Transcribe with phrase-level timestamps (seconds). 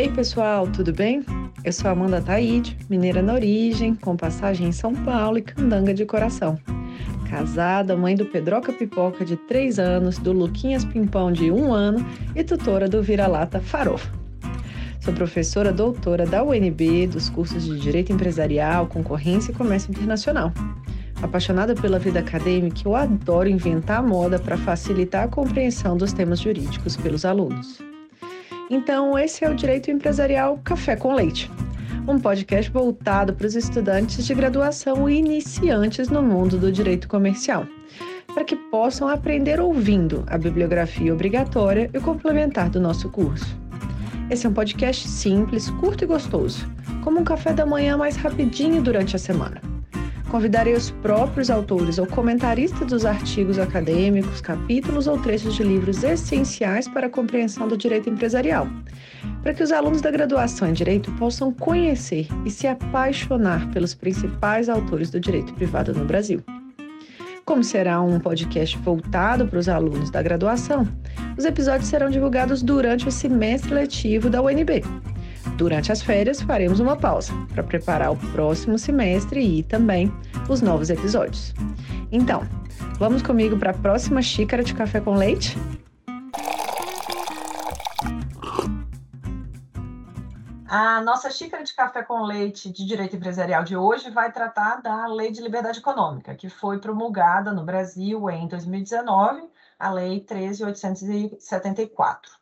[0.00, 1.22] Ei pessoal, tudo bem?
[1.62, 6.06] Eu sou Amanda Taide, mineira na origem, com passagem em São Paulo e candanga de
[6.06, 6.58] coração.
[7.28, 12.42] Casada, mãe do Pedroca Pipoca de 3 anos, do Luquinhas Pimpão de 1 ano e
[12.42, 14.10] tutora do Vira-Lata Farofa.
[15.00, 20.50] Sou professora doutora da UNB dos cursos de Direito Empresarial, Concorrência e Comércio Internacional.
[21.20, 26.96] Apaixonada pela vida acadêmica, eu adoro inventar moda para facilitar a compreensão dos temas jurídicos
[26.96, 27.89] pelos alunos.
[28.70, 31.50] Então, esse é o Direito Empresarial Café com Leite,
[32.06, 37.66] um podcast voltado para os estudantes de graduação e iniciantes no mundo do direito comercial,
[38.32, 43.58] para que possam aprender ouvindo a bibliografia obrigatória e complementar do nosso curso.
[44.30, 46.64] Esse é um podcast simples, curto e gostoso,
[47.02, 49.69] como um café da manhã mais rapidinho durante a semana.
[50.30, 56.86] Convidarei os próprios autores ou comentaristas dos artigos acadêmicos, capítulos ou trechos de livros essenciais
[56.86, 58.68] para a compreensão do direito empresarial,
[59.42, 64.68] para que os alunos da graduação em direito possam conhecer e se apaixonar pelos principais
[64.68, 66.40] autores do direito privado no Brasil.
[67.44, 70.86] Como será um podcast voltado para os alunos da graduação,
[71.36, 74.84] os episódios serão divulgados durante o semestre letivo da UNB
[75.60, 80.10] Durante as férias, faremos uma pausa para preparar o próximo semestre e também
[80.48, 81.52] os novos episódios.
[82.10, 82.48] Então,
[82.98, 85.58] vamos comigo para a próxima xícara de café com leite?
[90.66, 95.06] A nossa xícara de café com leite de direito empresarial de hoje vai tratar da
[95.08, 99.42] Lei de Liberdade Econômica, que foi promulgada no Brasil em 2019,
[99.78, 102.39] a Lei 13.874.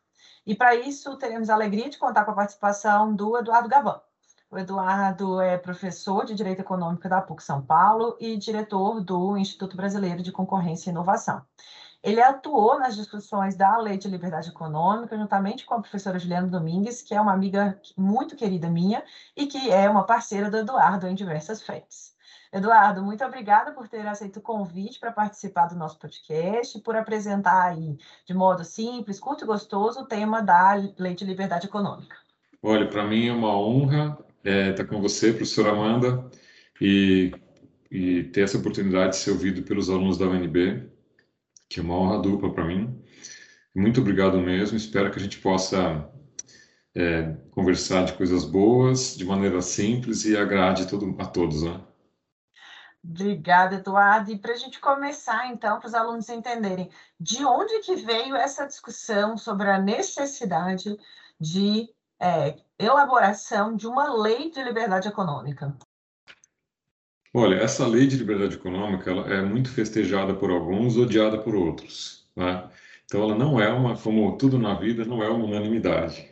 [0.49, 4.01] E para isso, teremos a alegria de contar com a participação do Eduardo Gavan.
[4.49, 9.77] O Eduardo é professor de Direito Econômico da PUC São Paulo e diretor do Instituto
[9.77, 11.45] Brasileiro de Concorrência e Inovação.
[12.01, 17.03] Ele atuou nas discussões da Lei de Liberdade Econômica, juntamente com a professora Juliana Domingues,
[17.03, 19.03] que é uma amiga muito querida minha
[19.37, 22.15] e que é uma parceira do Eduardo em diversas frentes.
[22.51, 27.67] Eduardo, muito obrigada por ter aceito o convite para participar do nosso podcast por apresentar
[27.67, 27.95] aí,
[28.25, 32.15] de modo simples, curto e gostoso, o tema da Lei de Liberdade Econômica.
[32.61, 36.27] Olha, para mim é uma honra é, estar com você, professora Amanda,
[36.81, 37.31] e,
[37.91, 40.89] e ter essa oportunidade de ser ouvido pelos alunos da UNB,
[41.69, 42.99] que é uma honra dupla para mim.
[43.75, 46.09] Muito obrigado mesmo, espero que a gente possa
[46.95, 51.79] é, conversar de coisas boas, de maneira simples e agrade todo, a todos, né?
[53.03, 54.31] Obrigada, Eduardo.
[54.31, 56.89] E para a gente começar, então, para os alunos entenderem
[57.19, 60.97] de onde que veio essa discussão sobre a necessidade
[61.39, 61.89] de
[62.19, 65.75] é, elaboração de uma lei de liberdade econômica.
[67.33, 72.27] Olha, essa lei de liberdade econômica ela é muito festejada por alguns, odiada por outros.
[72.35, 72.69] Né?
[73.05, 76.27] Então, ela não é uma, como tudo na vida, não é uma unanimidade.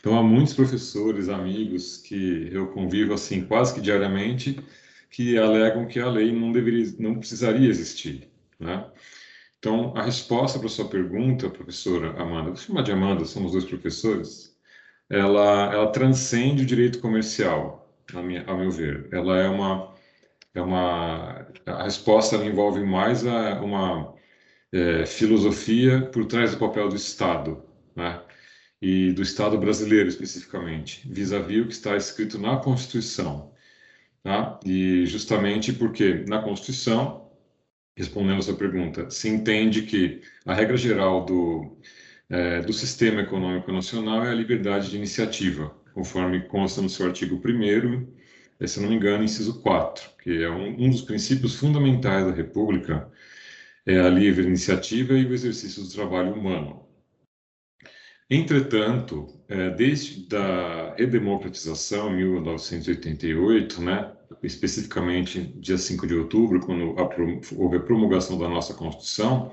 [0.00, 4.58] Então, há muitos professores, amigos que eu convivo assim quase que diariamente
[5.12, 8.28] que alegam que a lei não deveria, não precisaria existir,
[8.58, 8.90] né?
[9.58, 13.64] Então, a resposta para a sua pergunta, professora Amanda, vou chamar de Amanda, somos dois
[13.64, 14.56] professores,
[15.08, 19.08] ela, ela transcende o direito comercial, a minha, ao meu ver.
[19.12, 19.94] Ela é uma,
[20.54, 24.14] é uma, a resposta envolve mais a, uma
[24.72, 27.62] é, filosofia por trás do papel do Estado,
[27.94, 28.20] né?
[28.80, 33.51] E do Estado brasileiro especificamente, vis-à-vis -vis o que está escrito na Constituição.
[34.22, 34.60] Tá?
[34.64, 37.28] E justamente porque na Constituição,
[37.96, 41.76] respondendo essa pergunta, se entende que a regra geral do,
[42.30, 47.40] é, do sistema econômico nacional é a liberdade de iniciativa, conforme consta no seu artigo
[47.44, 48.06] 1
[48.60, 52.32] é, se não me engano, inciso 4, que é um, um dos princípios fundamentais da
[52.32, 53.10] República,
[53.84, 56.86] é a livre iniciativa e o exercício do trabalho humano.
[58.30, 64.10] Entretanto, é, desde a redemocratização, em 1988, né,
[64.42, 66.94] especificamente dia 5 de outubro, quando
[67.56, 69.50] houve a promulgação da nossa Constituição,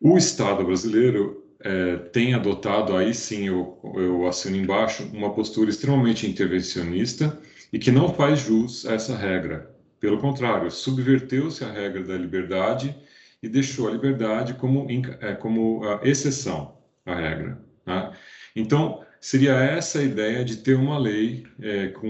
[0.00, 6.26] o Estado brasileiro é, tem adotado, aí sim eu, eu assino embaixo, uma postura extremamente
[6.28, 7.40] intervencionista
[7.72, 9.74] e que não faz jus a essa regra.
[10.00, 12.94] Pelo contrário, subverteu-se a regra da liberdade
[13.42, 14.86] e deixou a liberdade como,
[15.20, 17.58] é, como exceção à regra.
[17.86, 18.16] Né?
[18.54, 22.08] Então, seria essa a ideia de ter uma lei é, com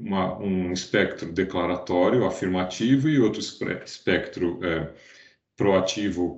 [0.00, 4.92] uma, um espectro declaratório, afirmativo, e outro espectro é,
[5.56, 6.36] proativo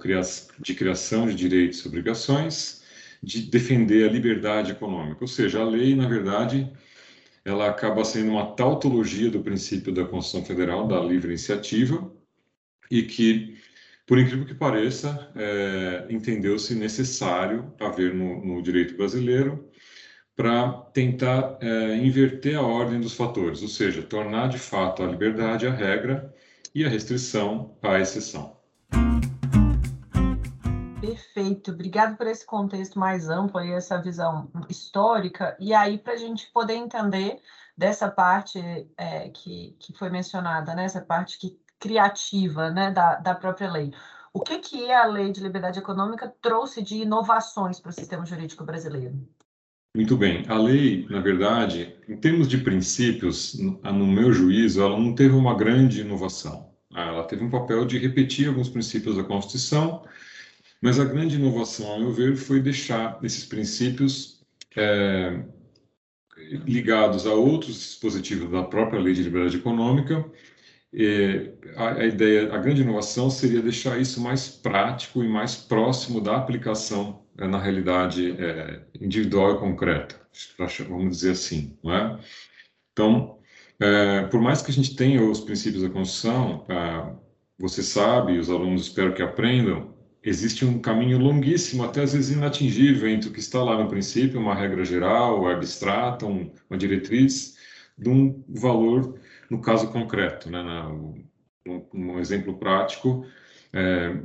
[0.58, 2.82] de criação de direitos e obrigações,
[3.22, 5.18] de defender a liberdade econômica.
[5.20, 6.72] Ou seja, a lei, na verdade,
[7.44, 12.12] ela acaba sendo uma tautologia do princípio da Constituição Federal, da livre iniciativa,
[12.90, 13.56] e que
[14.06, 19.70] por incrível que pareça, é, entendeu-se necessário haver no, no, direito brasileiro
[20.34, 25.66] para tentar é, inverter a ordem dos fatores, ou seja, tornar de fato a liberdade
[25.66, 26.34] a regra
[26.74, 28.56] e a restrição a exceção.
[31.00, 35.56] Perfeito, obrigado por esse contexto mais amplo e essa visão histórica.
[35.60, 37.40] E aí, para a gente poder entender
[37.76, 38.60] dessa parte
[38.96, 43.92] é, que, que foi mencionada, né, essa parte que, criativa né, da, da própria lei.
[44.32, 48.64] O que, que a Lei de Liberdade Econômica trouxe de inovações para o sistema jurídico
[48.64, 49.12] brasileiro?
[49.94, 50.46] Muito bem.
[50.48, 55.54] A lei, na verdade, em termos de princípios, no meu juízo, ela não teve uma
[55.54, 56.72] grande inovação.
[56.94, 60.02] Ela teve um papel de repetir alguns princípios da Constituição,
[60.80, 64.40] mas a grande inovação, ao meu ver, foi deixar esses princípios
[64.76, 65.42] é,
[66.64, 70.24] ligados a outros dispositivos da própria Lei de Liberdade Econômica.
[71.76, 77.22] A, ideia, a grande inovação seria deixar isso mais prático e mais próximo da aplicação
[77.38, 80.20] é, na realidade é, individual e concreta,
[80.86, 82.18] vamos dizer assim, não é?
[82.92, 83.38] Então,
[83.80, 87.14] é, por mais que a gente tenha os princípios da Constituição, é,
[87.58, 93.08] você sabe, os alunos espero que aprendam, existe um caminho longuíssimo, até às vezes inatingível,
[93.08, 97.56] entre o que está lá no princípio, uma regra geral, abstrata, um, uma diretriz,
[97.96, 99.18] de um valor
[99.52, 100.62] no caso concreto, né?
[100.62, 101.22] Na, um,
[101.92, 103.26] um exemplo prático,
[103.70, 104.18] é,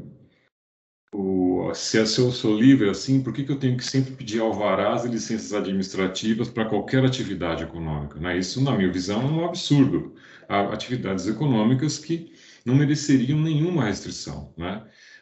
[1.14, 4.40] o, se, se eu sou livre assim, por que, que eu tenho que sempre pedir
[4.40, 8.18] alvarás e licenças administrativas para qualquer atividade econômica?
[8.20, 8.38] Né?
[8.38, 10.16] Isso, na minha visão, é um absurdo.
[10.48, 12.32] Há atividades econômicas que
[12.66, 14.54] não mereceriam nenhuma restrição.
[14.58, 14.82] Né?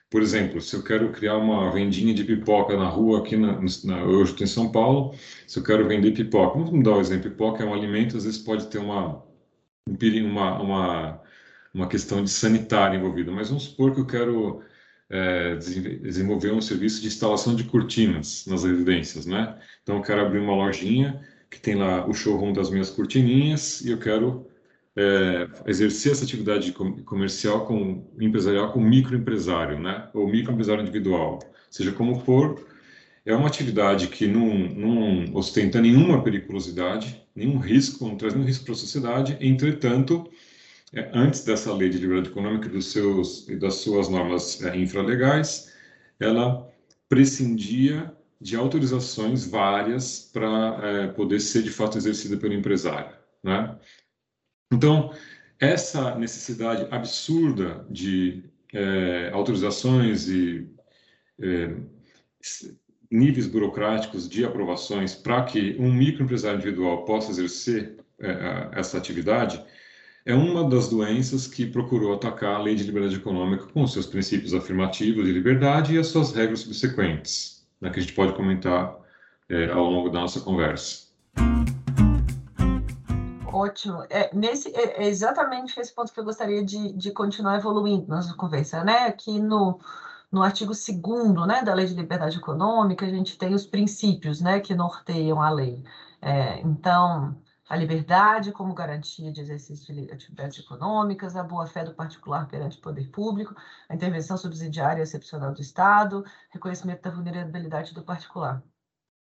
[0.09, 4.03] Por exemplo, se eu quero criar uma vendinha de pipoca na rua aqui na, na,
[4.03, 5.15] hoje estou em São Paulo,
[5.47, 8.39] se eu quero vender pipoca, vamos dar um exemplo, pipoca é um alimento, às vezes
[8.39, 9.25] pode ter uma,
[9.87, 11.21] uma, uma,
[11.73, 14.63] uma questão de sanitária envolvida, mas vamos supor que eu quero
[15.09, 19.59] é, desenvolver um serviço de instalação de cortinas nas residências, né?
[19.83, 21.21] Então, eu quero abrir uma lojinha
[21.51, 24.47] que tem lá o showroom das minhas cortininhas e eu quero
[24.95, 30.09] é, exercer essa atividade comercial com empresarial com microempresário, né?
[30.13, 31.39] Ou microempresário individual,
[31.69, 32.65] seja como for,
[33.25, 38.65] é uma atividade que não, não ostenta nenhuma periculosidade, nenhum risco, não traz nenhum risco
[38.65, 39.37] para a sociedade.
[39.41, 40.31] Entretanto,
[40.93, 45.73] é, antes dessa lei de liberdade econômica dos seus, e das suas normas é, infralegais,
[46.19, 46.71] ela
[47.09, 53.15] prescindia de autorizações várias para é, poder ser de fato exercida pelo empresário.
[53.43, 53.75] Né?
[54.71, 55.11] Então,
[55.59, 60.69] essa necessidade absurda de é, autorizações e
[61.39, 61.75] é,
[63.15, 69.63] níveis burocráticos de aprovações para que um microempresário individual possa exercer é, essa atividade
[70.25, 74.53] é uma das doenças que procurou atacar a lei de liberdade econômica com seus princípios
[74.53, 78.97] afirmativos de liberdade e as suas regras subsequentes, né, que a gente pode comentar
[79.47, 81.05] é, ao longo da nossa conversa.
[83.45, 84.03] Ótimo.
[84.09, 88.33] É, nesse, é, é exatamente esse ponto que eu gostaria de, de continuar evoluindo nossa
[88.33, 89.05] conversa, né?
[89.05, 89.79] Aqui no,
[90.35, 94.59] no artigo 2 né, da Lei de Liberdade Econômica, a gente tem os princípios né,
[94.59, 95.81] que norteiam a lei.
[96.21, 102.49] É, então, a liberdade como garantia de exercício de atividades econômicas, a boa-fé do particular
[102.49, 103.55] perante o poder público,
[103.87, 108.61] a intervenção subsidiária e excepcional do Estado, reconhecimento da vulnerabilidade do particular.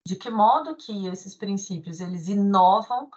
[0.08, 3.10] De que modo que esses princípios eles inovam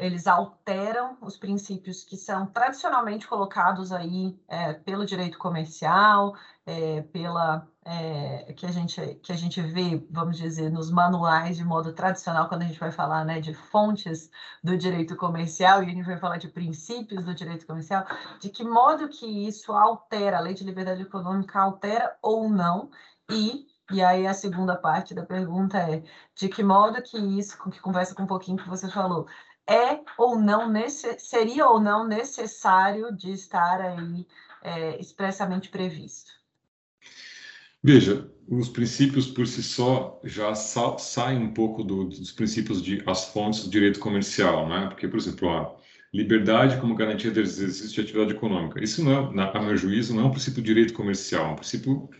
[0.00, 7.68] eles alteram os princípios que são tradicionalmente colocados aí é, pelo direito comercial, é, pela
[7.84, 12.48] é, que a gente que a gente vê, vamos dizer, nos manuais de modo tradicional
[12.48, 14.30] quando a gente vai falar, né, de fontes
[14.64, 18.06] do direito comercial e a gente vai falar de princípios do direito comercial,
[18.40, 22.90] de que modo que isso altera a lei de liberdade econômica altera ou não
[23.30, 26.04] e e aí a segunda parte da pergunta é
[26.34, 29.26] de que modo que isso, que conversa com um pouquinho que você falou,
[29.70, 34.26] é ou não seria ou não necessário de estar aí
[34.62, 36.32] é, expressamente previsto?
[37.82, 43.02] Veja, os princípios por si só já sa saem um pouco do, dos princípios de
[43.06, 44.88] as fontes do direito comercial, né?
[44.88, 45.74] Porque, por exemplo, a
[46.12, 48.82] liberdade como garantia do exercício de atividade econômica.
[48.82, 51.52] Isso não é, na, a meu juízo, não é um princípio de direito comercial, é
[51.52, 52.10] um princípio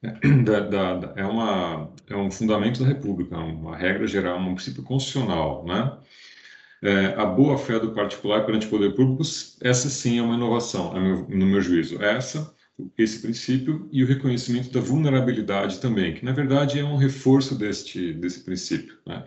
[0.00, 4.38] né, da, da, da, é uma é um fundamento da República, é uma regra geral,
[4.38, 5.98] um princípio constitucional, né?
[6.82, 9.22] É, a boa-fé do particular perante o poder público,
[9.60, 10.92] essa sim é uma inovação,
[11.28, 12.02] no meu juízo.
[12.02, 12.52] Essa,
[12.98, 18.12] esse princípio e o reconhecimento da vulnerabilidade também, que na verdade é um reforço deste,
[18.14, 18.98] desse princípio.
[19.06, 19.24] Né?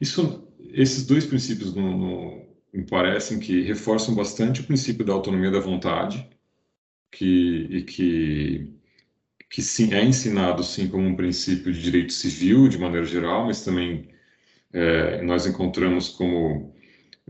[0.00, 5.50] Isso, esses dois princípios no, no, me parecem que reforçam bastante o princípio da autonomia
[5.50, 6.28] da vontade,
[7.10, 8.72] que, e que,
[9.50, 13.64] que sim, é ensinado sim como um princípio de direito civil de maneira geral, mas
[13.64, 14.08] também
[14.72, 16.75] é, nós encontramos como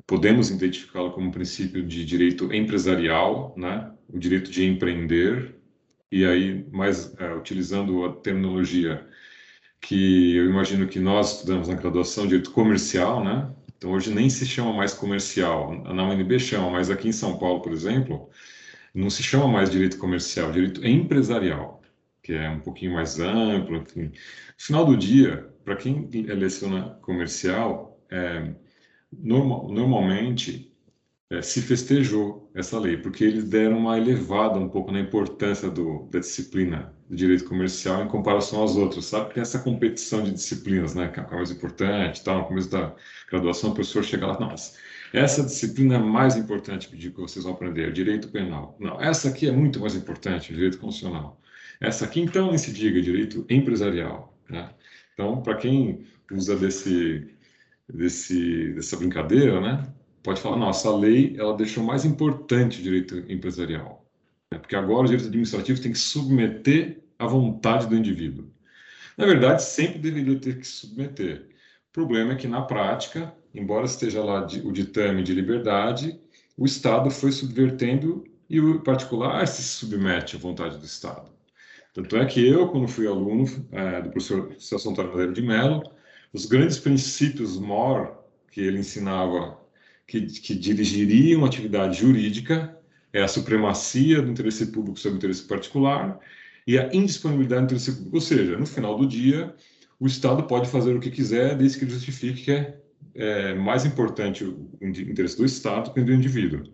[0.06, 3.90] podemos identificá-lo como princípio de direito empresarial, né?
[4.08, 5.56] O direito de empreender
[6.10, 9.06] e aí mais é, utilizando a terminologia
[9.80, 13.50] que eu imagino que nós estudamos na graduação, direito comercial, né?
[13.76, 17.60] Então hoje nem se chama mais comercial, na UNB chama, mas aqui em São Paulo,
[17.60, 18.30] por exemplo,
[18.94, 21.82] não se chama mais direito comercial, direito empresarial,
[22.22, 24.04] que é um pouquinho mais amplo, enfim.
[24.04, 24.12] No
[24.56, 28.54] final do dia, para quem leciona comercial, é,
[29.12, 30.72] normal, normalmente
[31.30, 36.08] é, se festejou essa lei, porque eles deram uma elevada um pouco na importância do,
[36.10, 39.34] da disciplina do direito comercial em comparação às outras, sabe?
[39.34, 42.38] Tem essa competição de disciplinas, né, que é a mais importante, tal.
[42.38, 42.94] No começo da
[43.30, 44.76] graduação, o professor chega lá, nossa,
[45.12, 48.76] essa disciplina é mais importante que vocês vão aprender, é direito penal.
[48.78, 51.40] Não, essa aqui é muito mais importante, direito constitucional.
[51.80, 54.70] Essa aqui, então, nem se diga, direito empresarial, né?
[55.12, 57.26] Então, para quem usa desse,
[57.88, 59.92] desse, dessa brincadeira, né?
[60.26, 64.04] pode falar, nossa, a lei ela deixou mais importante o direito empresarial.
[64.50, 64.58] Né?
[64.58, 68.50] Porque agora o direito administrativo tem que submeter à vontade do indivíduo.
[69.16, 71.46] Na verdade, sempre deveria ter que submeter.
[71.88, 76.20] O problema é que, na prática, embora esteja lá o ditame de liberdade,
[76.56, 81.30] o Estado foi subvertendo e o particular se submete à vontade do Estado.
[81.94, 85.82] Tanto é que eu, quando fui aluno é, do professor Celso Antônio de Mello,
[86.36, 88.14] os grandes princípios MOR
[88.52, 89.58] que ele ensinava
[90.06, 92.76] que, que dirigiriam a atividade jurídica
[93.10, 96.20] é a supremacia do interesse público sobre o interesse particular
[96.66, 98.16] e a indisponibilidade do interesse público.
[98.16, 99.54] Ou seja, no final do dia,
[99.98, 102.78] o Estado pode fazer o que quiser, desde que justifique que é,
[103.14, 106.64] é mais importante o interesse do Estado que o do indivíduo.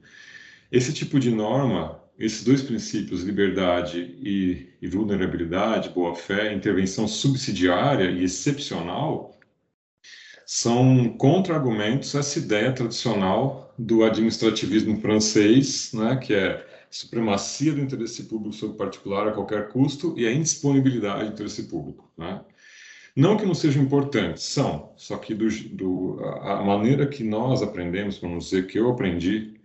[0.72, 8.24] Esse tipo de norma, esses dois princípios, liberdade e, e vulnerabilidade, boa-fé, intervenção subsidiária e
[8.24, 9.38] excepcional,
[10.54, 18.54] são contra-argumentos essa ideia tradicional do administrativismo francês, né, que é supremacia do interesse público
[18.54, 22.06] sobre o particular a qualquer custo e a indisponibilidade do interesse público.
[22.18, 22.38] Né?
[23.16, 28.18] Não que não sejam importantes, são, só que do, do, a maneira que nós aprendemos,
[28.18, 29.58] vamos dizer, que eu aprendi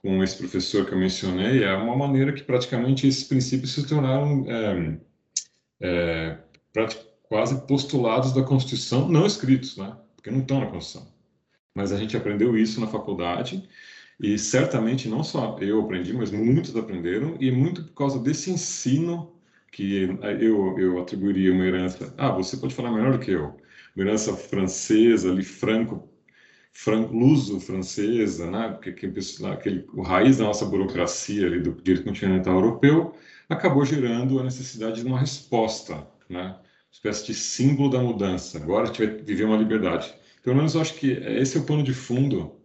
[0.00, 4.46] com esse professor que eu mencionei, é uma maneira que praticamente esses princípios se tornaram
[4.48, 4.98] é,
[5.80, 6.38] é,
[7.24, 9.96] quase postulados da Constituição, não escritos, né?
[10.28, 11.12] Porque não estão na Constituição.
[11.74, 13.68] Mas a gente aprendeu isso na faculdade
[14.20, 19.32] e certamente não só eu aprendi, mas muitos aprenderam e muito por causa desse ensino
[19.70, 20.08] que
[20.40, 22.14] eu, eu atribuiria uma herança.
[22.18, 23.56] Ah, você pode falar melhor do que eu.
[23.94, 26.08] Uma herança francesa, ali, franco,
[26.72, 28.70] franco luso-francesa, né?
[28.70, 33.14] Porque aquele, o raiz da nossa burocracia ali do direito continental europeu
[33.48, 36.56] acabou gerando a necessidade de uma resposta, né?
[36.90, 38.58] espécie de símbolo da mudança.
[38.58, 40.12] Agora a gente vai viver uma liberdade.
[40.48, 42.56] Pelo menos eu acho que esse é o pano de fundo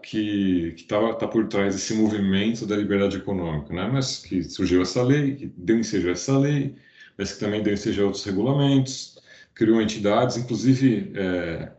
[0.00, 3.90] que está tá por trás desse movimento da liberdade econômica, né?
[3.92, 6.76] Mas que surgiu essa lei, que deu ensejo a essa lei,
[7.18, 9.18] mas que também deu ensejo a outros regulamentos,
[9.56, 11.72] criou entidades, inclusive é,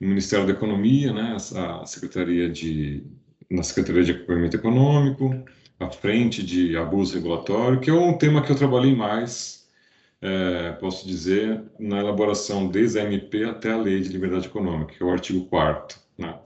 [0.00, 1.36] no Ministério da Economia, né?
[1.54, 3.04] A Secretaria de
[3.50, 5.44] na Secretaria de Acompanhamento Econômico,
[5.80, 9.63] a frente de abuso regulatório, que é um tema que eu trabalhei mais
[10.24, 15.02] é, posso dizer, na elaboração desde a MP até a Lei de Liberdade Econômica, que
[15.02, 16.40] é o artigo 4 né?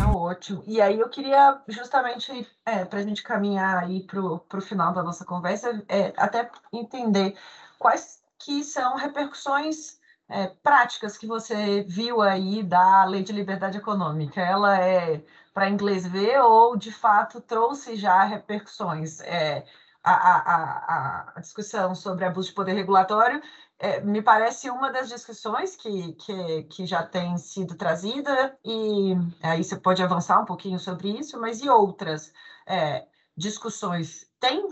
[0.00, 0.62] É ótimo.
[0.68, 5.02] E aí eu queria justamente, é, para a gente caminhar aí para o final da
[5.02, 7.34] nossa conversa, é, até entender
[7.76, 14.40] quais que são repercussões é, práticas que você viu aí da Lei de Liberdade Econômica.
[14.40, 19.20] Ela é para inglês ver ou, de fato, trouxe já repercussões?
[19.22, 19.64] É,
[20.10, 23.42] a, a, a, discussão sobre abuso de poder regulatório
[23.78, 29.62] é, me parece uma das discussões que, que, que, já tem sido trazida, e aí
[29.62, 32.32] você pode avançar um pouquinho sobre isso, mas e outras
[32.66, 33.04] é,
[33.36, 34.30] discussões?
[34.40, 34.66] Tem,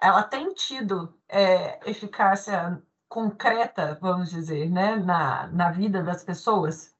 [0.00, 6.94] ela tem tido é, eficácia concreta, vamos dizer, né, na, na vida das pessoas?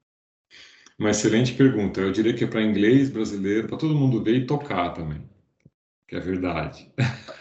[0.98, 2.00] Uma excelente pergunta.
[2.00, 5.28] Eu diria que é para inglês brasileiro, para todo mundo ver e tocar também,
[6.08, 6.90] que é verdade.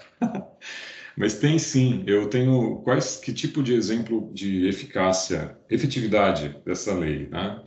[1.18, 7.28] Mas tem sim, eu tenho quais que tipo de exemplo de eficácia, efetividade dessa lei,
[7.28, 7.64] né?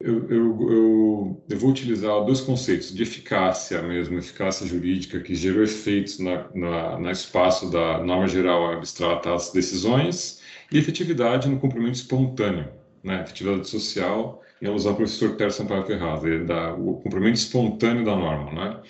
[0.00, 5.62] Eu, eu, eu, eu, vou utilizar dois conceitos de eficácia mesmo, eficácia jurídica, que gerou
[5.62, 11.94] efeitos na, na, no espaço da norma geral abstrata às decisões, e efetividade no cumprimento
[11.94, 12.68] espontâneo,
[13.02, 13.22] né?
[13.22, 18.52] efetividade social, em alusão ao professor Pérez Sampaio Ferraz, da, o cumprimento espontâneo da norma.
[18.52, 18.82] Né?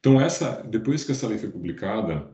[0.00, 2.28] Então, essa, depois que essa lei foi publicada,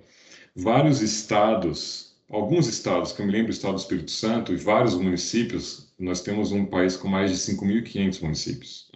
[0.54, 4.94] vários estados alguns estados, que eu me lembro do estado do Espírito Santo e vários
[4.94, 8.90] municípios, nós temos um país com mais de 5.500 municípios.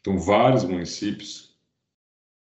[0.00, 1.56] Então, vários municípios,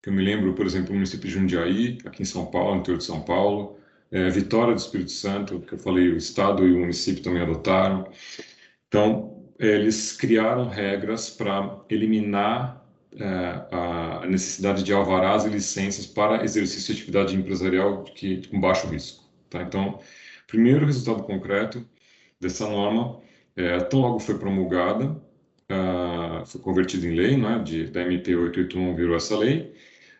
[0.01, 2.81] que eu me lembro, por exemplo, o município de Jundiaí, aqui em São Paulo, no
[2.81, 3.79] interior de São Paulo,
[4.12, 8.10] é, Vitória do Espírito Santo, que eu falei, o estado e o município também adotaram.
[8.88, 12.86] Então, eles criaram regras para eliminar
[13.21, 19.24] a necessidade de alvarás e licenças para exercício de atividade empresarial que, com baixo risco.
[19.50, 19.62] Tá?
[19.62, 20.00] Então,
[20.47, 21.86] primeiro resultado concreto
[22.39, 23.19] dessa norma,
[23.55, 25.09] é, tão logo foi promulgada,
[25.71, 29.74] uh, foi convertida em lei, né, de, da MP 881 virou essa lei,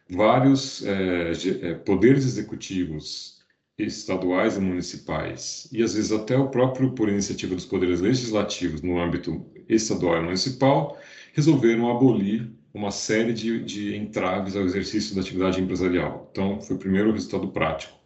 [0.10, 3.38] vários é, é, poderes executivos
[3.78, 9.00] estaduais e municipais, e às vezes até o próprio, por iniciativa dos poderes legislativos no
[9.00, 10.98] âmbito estadual e municipal,
[11.34, 16.30] resolveram abolir uma série de, de entraves ao exercício da atividade empresarial.
[16.32, 17.98] Então, foi o primeiro resultado prático.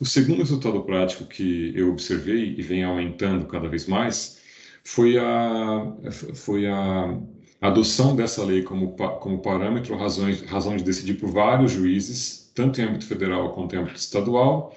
[0.00, 4.40] O segundo resultado prático que eu observei e vem aumentando cada vez mais
[4.84, 5.94] foi a,
[6.34, 7.18] foi a
[7.60, 12.84] adoção dessa lei como, como parâmetro, razão, razão de decidir por vários juízes, tanto em
[12.84, 14.76] âmbito federal quanto em âmbito estadual,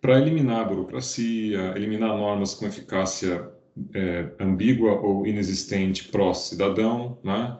[0.00, 3.48] para eliminar a burocracia, eliminar normas com eficácia
[3.94, 7.56] é, ambígua ou inexistente pró-cidadão, né?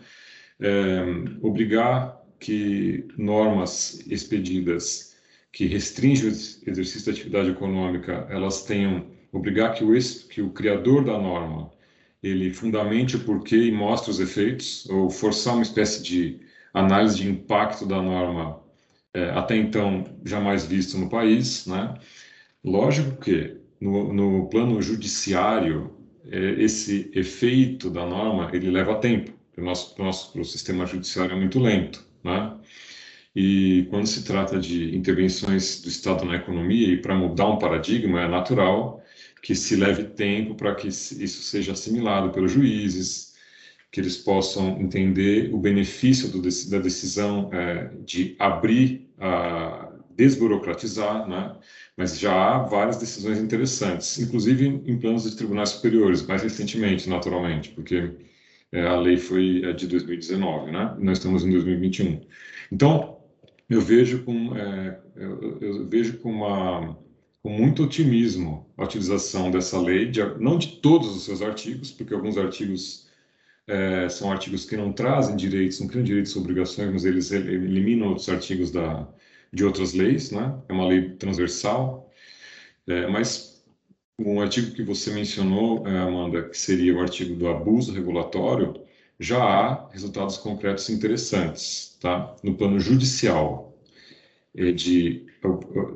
[0.60, 1.04] É,
[1.42, 5.16] obrigar que normas expedidas
[5.52, 9.92] que restringem o exercício da atividade econômica, elas tenham obrigar que o,
[10.28, 11.70] que o criador da norma
[12.22, 16.40] ele fundamente o porquê e mostre os efeitos, ou forçar uma espécie de
[16.74, 18.60] análise de impacto da norma
[19.14, 21.94] é, até então jamais visto no país, né?
[22.64, 25.92] Lógico que no, no plano judiciário
[26.26, 29.37] é, esse efeito da norma ele leva tempo.
[29.58, 32.56] O nosso, nosso sistema judiciário é muito lento, né?
[33.34, 38.22] E quando se trata de intervenções do Estado na economia e para mudar um paradigma,
[38.22, 39.02] é natural
[39.42, 43.34] que se leve tempo para que isso seja assimilado pelos juízes,
[43.90, 51.56] que eles possam entender o benefício do, da decisão é, de abrir, a desburocratizar, né?
[51.96, 57.70] mas já há várias decisões interessantes, inclusive em planos de tribunais superiores, mais recentemente, naturalmente,
[57.70, 58.10] porque
[58.72, 60.94] a lei foi é, de 2019, né?
[60.98, 62.20] nós estamos em 2021.
[62.70, 63.18] Então,
[63.68, 66.98] eu vejo com, é, eu, eu vejo com uma
[67.42, 72.12] com muito otimismo a utilização dessa lei, de, não de todos os seus artigos, porque
[72.12, 73.08] alguns artigos
[73.66, 78.08] é, são artigos que não trazem direitos, não criam direitos e obrigações, mas eles eliminam
[78.08, 79.08] outros artigos da,
[79.52, 80.60] de outras leis, né?
[80.68, 82.10] É uma lei transversal.
[82.86, 83.57] É, mas
[84.18, 88.74] um artigo que você mencionou, é, Amanda, que seria o artigo do abuso regulatório,
[89.18, 92.34] já há resultados concretos interessantes, tá?
[92.42, 93.76] No plano judicial,
[94.56, 95.26] é, de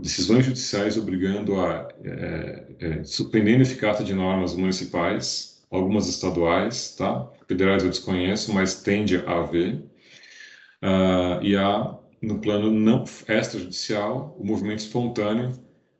[0.00, 7.28] decisões judiciais obrigando a é, é, suspendendo eficácia de normas municipais, algumas estaduais, tá?
[7.48, 9.82] Federais eu desconheço, mas tende a haver.
[10.82, 15.52] Uh, e há no plano não extrajudicial o movimento espontâneo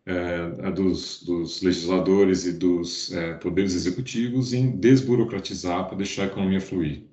[0.05, 6.61] é, dos, dos, legisladores e dos é, poderes executivos em desburocratizar para deixar a economia
[6.61, 7.07] fluir.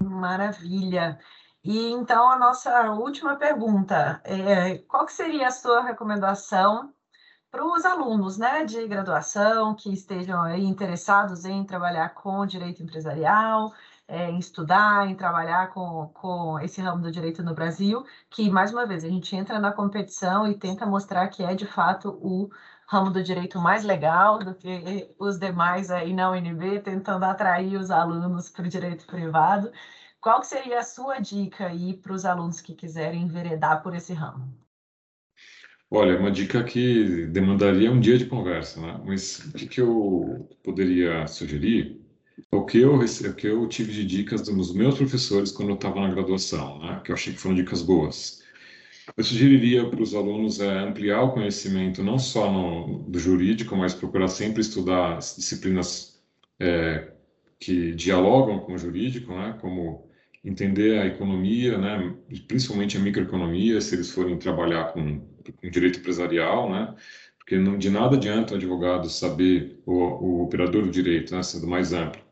[0.00, 1.18] Maravilha.
[1.62, 6.92] E então a nossa última pergunta é qual seria a sua recomendação
[7.50, 13.72] para os alunos, né, de graduação que estejam interessados em trabalhar com direito empresarial,
[14.06, 18.72] é, em estudar, em trabalhar com, com esse ramo do direito no Brasil, que mais
[18.72, 22.50] uma vez a gente entra na competição e tenta mostrar que é de fato o
[22.86, 27.90] ramo do direito mais legal do que os demais aí na UNB, tentando atrair os
[27.90, 29.72] alunos para o direito privado.
[30.20, 34.52] Qual seria a sua dica aí para os alunos que quiserem enveredar por esse ramo?
[35.90, 39.00] Olha, uma dica que demandaria um dia de conversa, né?
[39.04, 42.03] Mas o que, que eu poderia sugerir?
[42.54, 46.00] O que eu, o que eu tive de dicas dos meus professores quando eu estava
[46.00, 47.00] na graduação, né?
[47.04, 48.42] Que eu achei que foram dicas boas.
[49.16, 53.92] Eu sugeriria para os alunos é, ampliar o conhecimento não só no, do jurídico, mas
[53.92, 56.22] procurar sempre estudar disciplinas
[56.60, 57.12] é,
[57.58, 59.58] que dialogam com o jurídico, né?
[59.60, 60.08] Como
[60.44, 62.14] entender a economia, né,
[62.46, 66.94] principalmente a microeconomia, se eles forem trabalhar com, com direito empresarial, né,
[67.38, 71.66] porque não, de nada adianta o advogado saber, o, o operador do direito, né, sendo
[71.66, 72.23] mais amplo,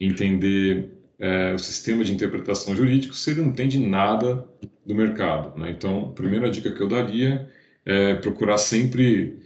[0.00, 4.46] entender é, o sistema de interpretação jurídico se ele não entende nada
[4.86, 5.58] do mercado.
[5.58, 5.70] Né?
[5.70, 7.50] Então, a primeira dica que eu daria
[7.84, 9.38] é procurar sempre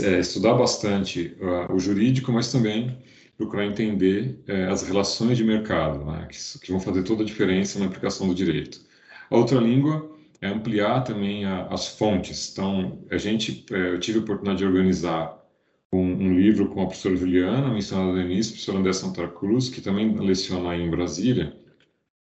[0.00, 2.96] é, estudar bastante uh, o jurídico, mas também
[3.36, 7.78] procurar entender é, as relações de mercado, né, que, que, vão fazer toda a diferença
[7.78, 8.80] na aplicação do direito.
[9.28, 10.10] A outra língua
[10.40, 12.52] é ampliar também a, as fontes.
[12.52, 15.41] Então, a gente, é, eu tive a oportunidade de organizar
[15.92, 20.16] um, livro com a professora Juliana, mencionada início, a professora André Santa Cruz, que também
[20.18, 21.54] leciona aí em Brasília,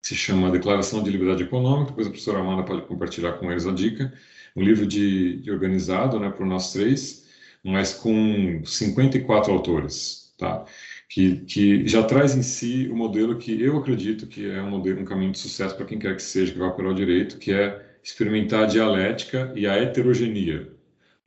[0.01, 3.73] se chama Declaração de Liberdade Econômica, depois a professora Amanda pode compartilhar com eles a
[3.73, 4.13] dica,
[4.55, 7.27] um livro de, de organizado né, por nós três,
[7.63, 10.65] mas com 54 autores, tá?
[11.09, 15.01] Que, que já traz em si o modelo que eu acredito que é um, modelo,
[15.01, 17.51] um caminho de sucesso para quem quer que seja que vá para o direito, que
[17.51, 20.76] é experimentar a dialética e a heterogeneia.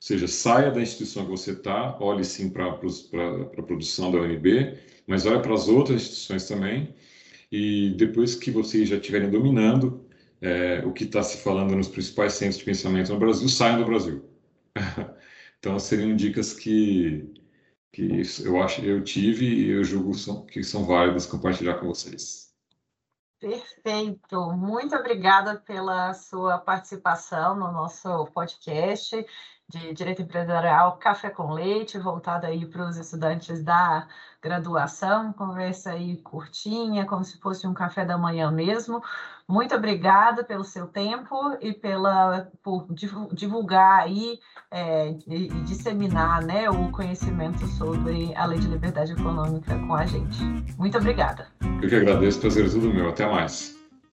[0.01, 5.27] Seja, saia da instituição que você está, olhe sim para a produção da UNB, mas
[5.27, 6.95] olhe para as outras instituições também,
[7.51, 10.03] e depois que vocês já estiverem dominando
[10.41, 13.85] é, o que está se falando nos principais centros de pensamento no Brasil, saiam do
[13.85, 14.25] Brasil.
[15.59, 17.31] então, seriam dicas que,
[17.93, 20.13] que eu acho eu tive e eu julgo
[20.47, 22.51] que são válidas compartilhar com vocês.
[23.39, 24.51] Perfeito.
[24.51, 29.25] Muito obrigada pela sua participação no nosso podcast
[29.71, 34.05] de Direito Empresarial Café com Leite, voltado aí para os estudantes da
[34.41, 39.01] graduação, conversa aí curtinha, como se fosse um café da manhã mesmo.
[39.47, 42.87] Muito obrigada pelo seu tempo e pela por
[43.31, 49.95] divulgar aí é, e disseminar né, o conhecimento sobre a Lei de Liberdade Econômica com
[49.95, 50.43] a gente.
[50.77, 51.47] Muito obrigada.
[51.81, 53.09] Eu que agradeço, prazer é tudo meu.
[53.09, 53.80] Até mais.